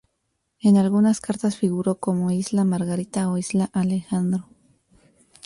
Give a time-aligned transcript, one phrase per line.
[0.61, 4.49] En algunas cartas figuró como "isla Margarita" o "isla Alejandro".